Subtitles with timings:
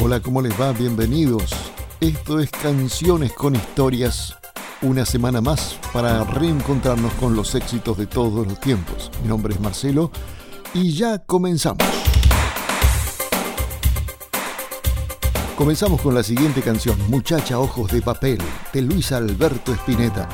[0.00, 0.70] Hola, ¿cómo les va?
[0.72, 1.50] Bienvenidos.
[1.98, 4.36] Esto es Canciones con Historias,
[4.80, 9.10] una semana más para reencontrarnos con los éxitos de todos los tiempos.
[9.22, 10.12] Mi nombre es Marcelo
[10.72, 11.84] y ya comenzamos.
[15.56, 18.38] Comenzamos con la siguiente canción, Muchacha Ojos de Papel,
[18.72, 20.28] de Luis Alberto Spinetta,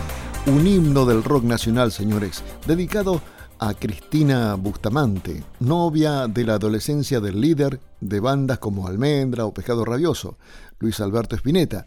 [0.44, 3.33] un himno del rock nacional, señores, dedicado a
[3.78, 10.36] Cristina Bustamante, novia de la adolescencia del líder de bandas como Almendra o Pescado Rabioso,
[10.78, 11.86] Luis Alberto Spinetta.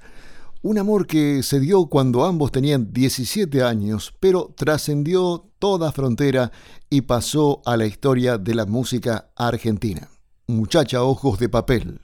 [0.63, 6.51] Un amor que se dio cuando ambos tenían 17 años, pero trascendió toda frontera
[6.89, 10.09] y pasó a la historia de la música argentina.
[10.47, 11.99] Muchacha Ojos de Papel.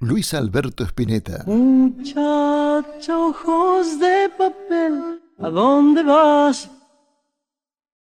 [0.00, 1.44] Luis Alberto Spinetta.
[1.46, 6.68] Muchacha ojos de papel, ¿a dónde vas?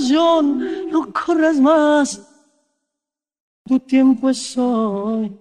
[0.00, 2.20] no corras más,
[3.64, 5.32] tu tiempo es hoy.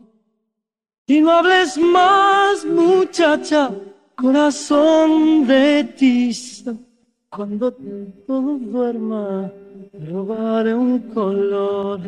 [1.07, 3.71] Y no hables más, muchacha,
[4.15, 6.73] corazón de tiza,
[7.29, 7.73] cuando
[8.27, 9.51] todo duerma,
[10.09, 11.99] robaré un color.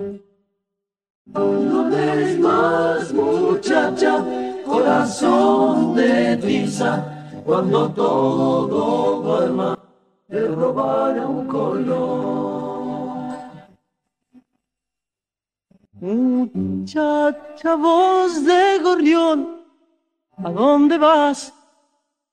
[1.25, 4.23] No ves más, muchacha,
[4.65, 8.67] corazón de tiza, cuando todo
[9.21, 9.77] duerma,
[10.27, 13.13] te robará un color.
[16.01, 19.63] Muchacha, voz de gorrión,
[20.37, 21.53] ¿a dónde vas?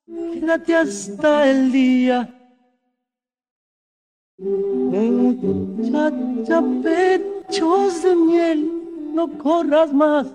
[0.06, 2.28] Quédate hasta el día.
[5.68, 8.80] Muchacha, pechos de miel
[9.14, 10.26] no corras más,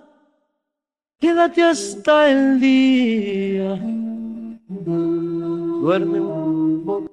[1.20, 3.80] quédate hasta el día.
[4.68, 6.20] Duerme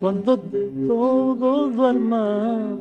[0.00, 2.78] cuando todo duerma,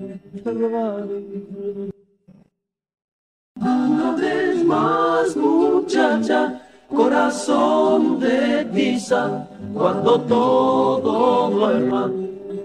[3.56, 12.10] No hables más, muchacha, corazón de tiza, cuando todo duerma,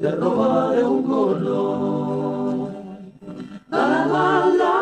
[0.00, 2.70] te robaré un color.
[3.70, 4.74] La la la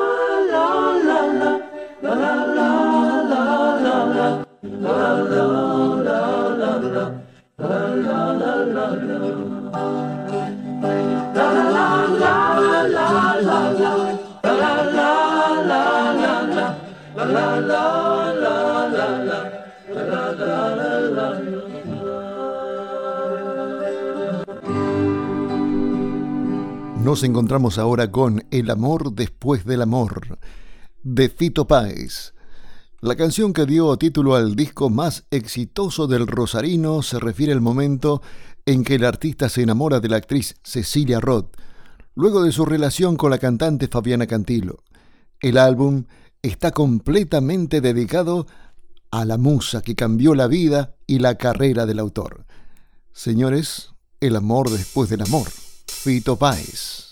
[0.53, 0.67] la
[1.07, 1.57] la la
[2.13, 2.73] la la
[9.07, 9.52] la
[27.13, 30.39] Nos encontramos ahora con El amor después del amor,
[31.03, 32.33] de Fito Páez.
[33.01, 38.23] La canción que dio título al disco más exitoso del Rosarino se refiere al momento
[38.67, 41.57] en que el artista se enamora de la actriz Cecilia Roth,
[42.15, 44.83] luego de su relación con la cantante Fabiana Cantilo.
[45.41, 46.05] El álbum
[46.43, 48.47] está completamente dedicado
[49.11, 52.47] a la musa que cambió la vida y la carrera del autor.
[53.13, 53.91] Señores,
[54.21, 55.49] el amor después del amor.
[55.87, 57.12] Fito Páez.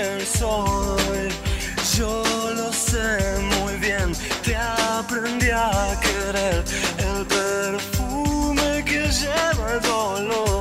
[0.00, 1.28] el.
[1.96, 2.22] Yo
[2.54, 3.18] lo sé
[3.58, 4.12] muy bien,
[4.42, 6.64] te aprendí a querer
[6.98, 10.59] el perfume que lleva el dolor.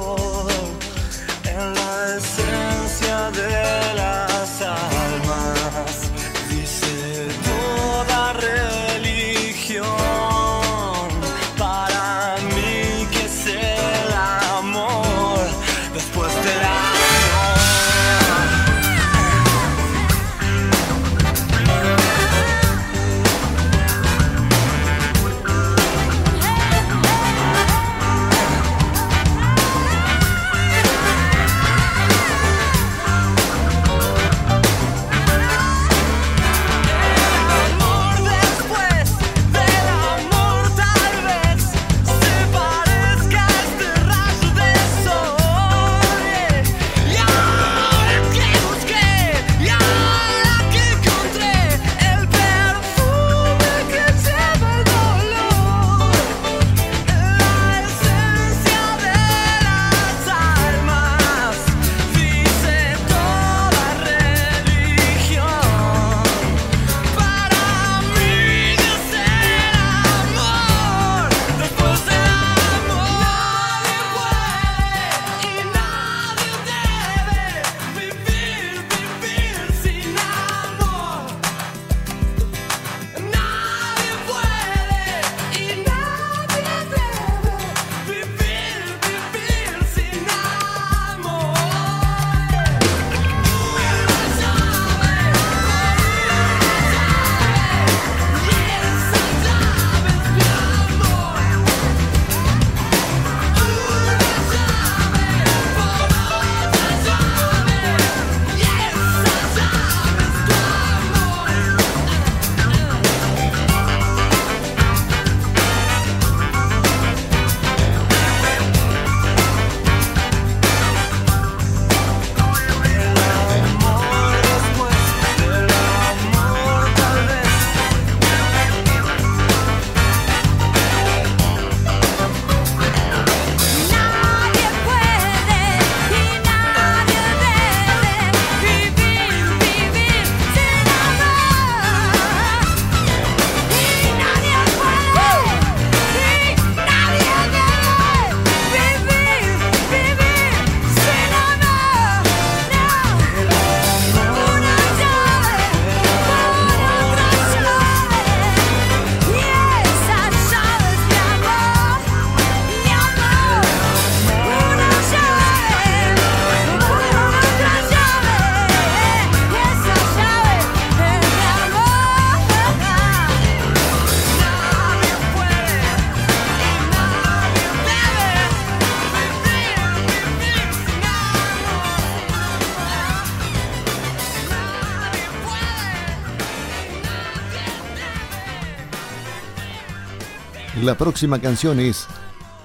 [190.90, 192.08] La próxima canción es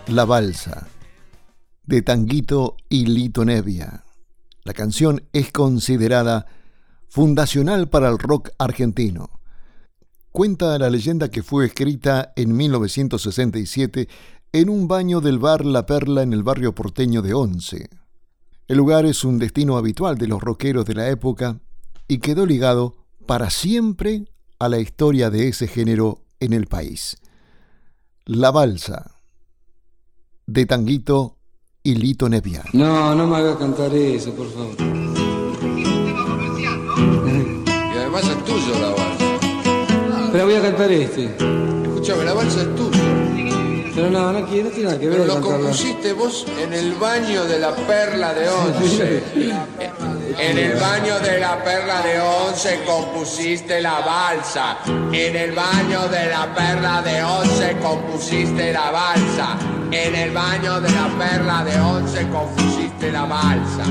[0.07, 0.89] La Balsa,
[1.85, 4.03] de Tanguito y Lito Nevia.
[4.63, 6.47] La canción es considerada
[7.11, 9.29] fundacional para el rock argentino.
[10.33, 14.09] Cuenta la leyenda que fue escrita en 1967
[14.55, 17.91] en un baño del bar La Perla en el barrio porteño de Once.
[18.69, 21.61] El lugar es un destino habitual de los rockeros de la época
[22.09, 24.25] y quedó ligado para siempre
[24.59, 27.19] a la historia de ese género en el país.
[28.27, 29.21] La Balsa,
[30.47, 31.37] de Tanguito
[31.83, 32.65] y Lito Nevia.
[32.73, 34.75] No, no me haga cantar eso, por favor.
[37.45, 39.39] Y además es tuyo la balsa.
[40.33, 41.37] Pero voy a cantar este.
[41.83, 43.93] Escúchame, la balsa es tuya.
[43.95, 45.21] Pero no, no, quiero, no tiene nada que ver.
[45.21, 49.23] Pero lo compusiste vos en el baño de la perla de once.
[50.39, 54.79] En el baño de la perla de once compusiste la balsa.
[55.13, 59.57] En el baño de la perla de once compusiste la balsa.
[59.91, 63.85] En el baño de la perla de once compusiste la balsa.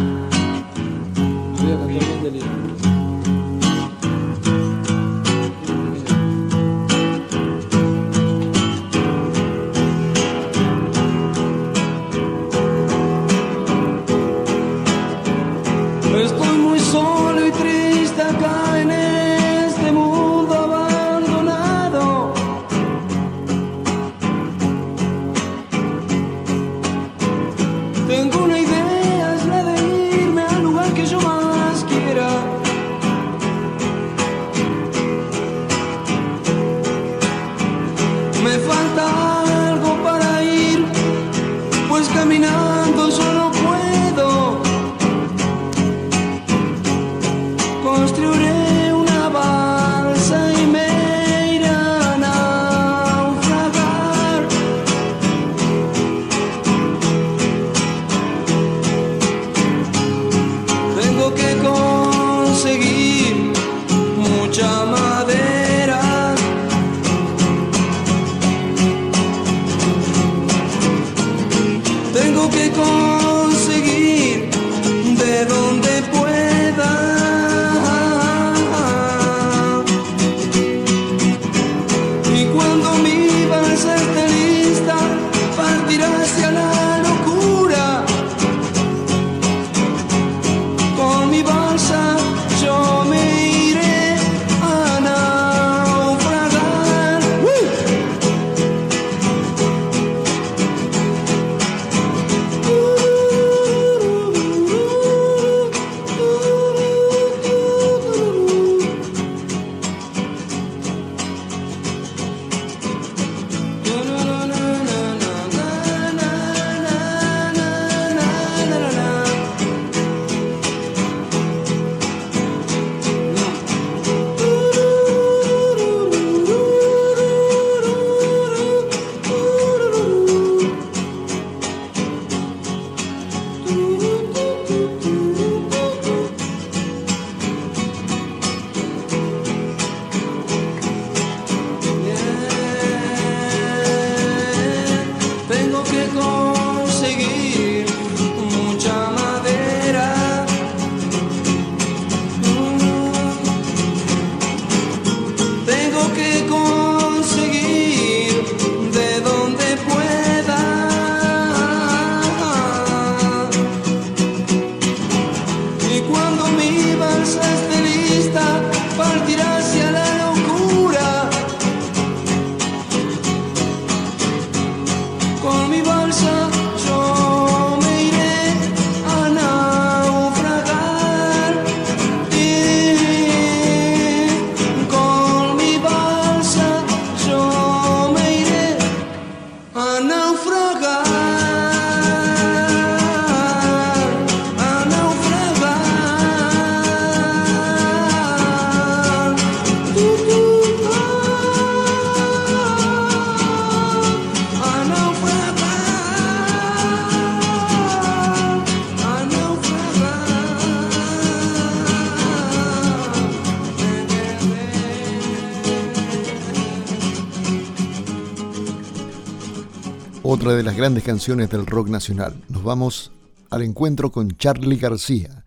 [220.34, 222.34] Otra de las grandes canciones del rock nacional.
[222.50, 223.12] Nos vamos
[223.52, 225.46] al encuentro con Charlie García,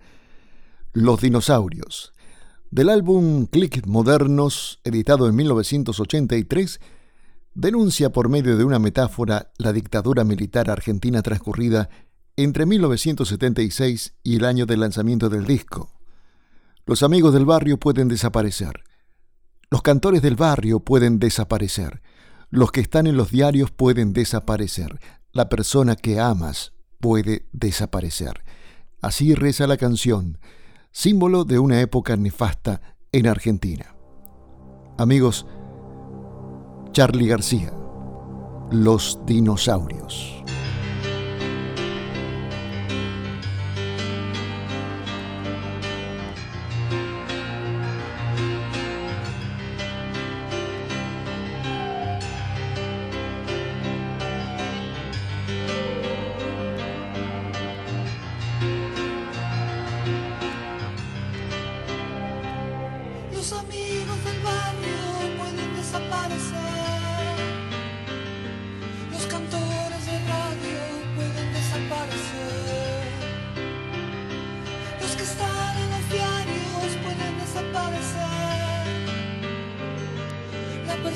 [0.93, 2.12] Los Dinosaurios.
[2.71, 6.78] Del álbum Click Modernos, editado en 1983,
[7.55, 11.88] denuncia por medio de una metáfora la dictadura militar argentina transcurrida
[12.37, 15.90] entre 1976 y el año del lanzamiento del disco.
[16.85, 18.85] Los amigos del barrio pueden desaparecer.
[19.69, 22.02] Los cantores del barrio pueden desaparecer.
[22.50, 25.00] Los que están en los diarios pueden desaparecer.
[25.33, 28.45] La persona que amas puede desaparecer.
[29.00, 30.38] Así reza la canción,
[30.91, 32.81] símbolo de una época nefasta
[33.12, 33.95] en Argentina.
[34.99, 35.47] Amigos,
[36.93, 37.73] Charlie García,
[38.71, 40.43] Los Dinosaurios.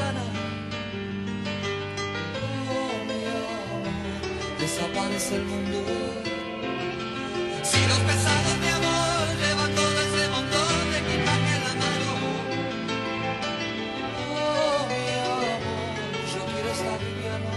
[0.00, 0.04] Oh,
[3.08, 3.18] mi
[4.60, 5.78] desaparece el mundo.
[7.64, 12.10] Si los pesados de amor llevan todo ese montón de quitan en la mano.
[14.22, 15.58] Oh, mi amor,
[16.32, 17.52] yo quiero estar liviano.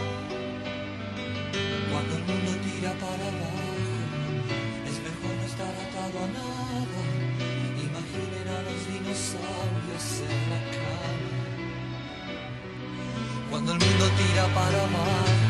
[1.91, 3.69] Cuando el mundo tira para abajo,
[4.89, 7.01] es mejor no estar atado a nada.
[7.85, 10.70] Imaginen a los dinosaurios en
[13.63, 15.40] cuando el mundo tira para abajo.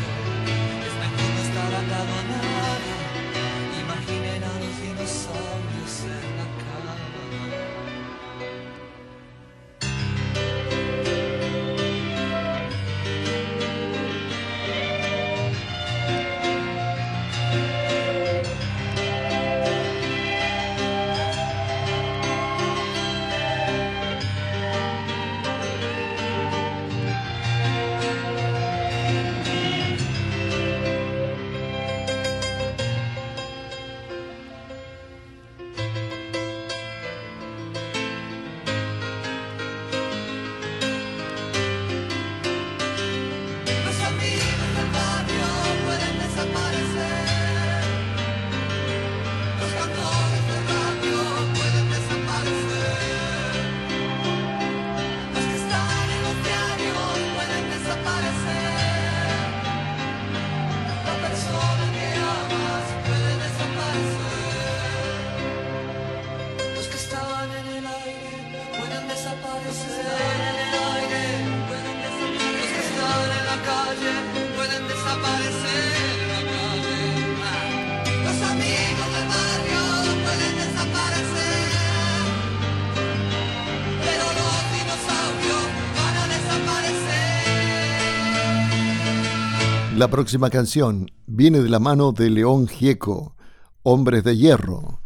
[90.08, 93.36] Próxima canción viene de la mano de León Gieco,
[93.82, 95.00] Hombres de Hierro,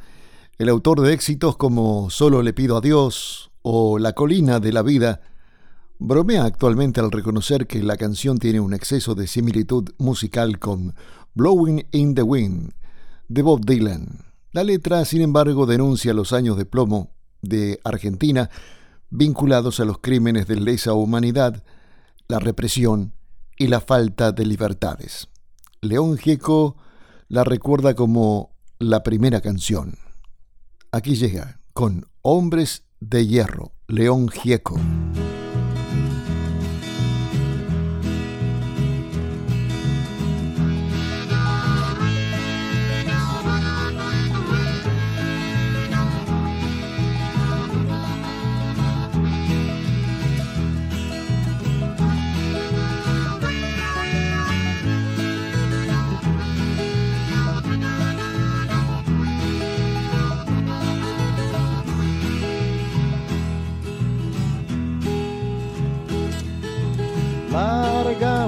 [0.59, 4.83] el autor de éxitos como Solo le pido a Dios o La colina de la
[4.83, 5.21] vida.
[5.99, 10.95] Bromea actualmente al reconocer que la canción tiene un exceso de similitud musical con
[11.35, 12.73] Blowing in the Wind
[13.29, 14.25] de Bob Dylan.
[14.53, 17.11] La letra, sin embargo, denuncia los años de plomo
[17.43, 18.51] de Argentina
[19.11, 21.65] vinculados a los crímenes de lesa humanidad,
[22.29, 23.16] la represión
[23.57, 25.29] y la falta de libertades.
[25.81, 26.77] León Gieco
[27.29, 29.99] la recuerda como la primera canción.
[30.93, 34.77] Aquí llega con Hombres de Hierro, León Gieco.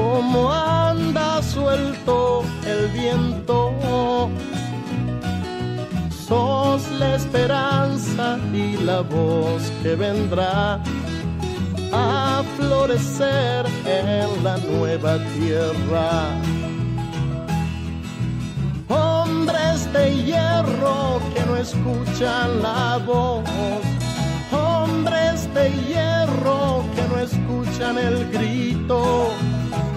[0.00, 3.58] como anda suelto el viento.
[6.26, 10.80] Sos la esperanza y la voz que vendrá
[11.92, 16.10] a florecer en la nueva tierra.
[18.88, 23.42] Hombres de hierro que no escuchan la voz,
[24.52, 29.30] hombres de hierro que no escuchan el grito,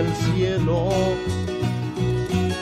[0.00, 0.88] el cielo,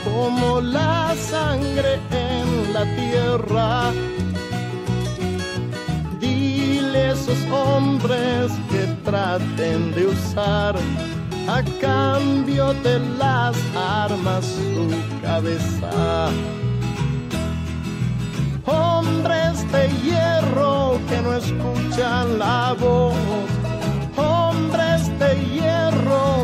[0.05, 3.92] como la sangre en la tierra.
[6.20, 10.77] Dile a esos hombres que traten de usar
[11.49, 14.88] a cambio de las armas su
[15.23, 16.31] cabeza.
[18.66, 23.14] Hombres de hierro que no escuchan la voz
[25.18, 26.34] de hierro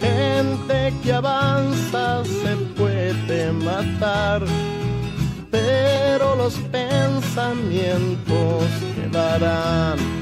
[0.00, 4.42] Gente que avanza se puede matar,
[5.50, 10.17] pero los pensamientos quedarán.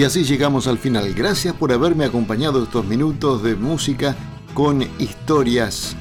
[0.00, 1.12] Y así llegamos al final.
[1.12, 4.16] Gracias por haberme acompañado estos minutos de música
[4.54, 5.94] con historias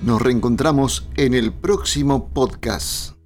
[0.00, 3.19] nos reencontramos en el próximo podcast.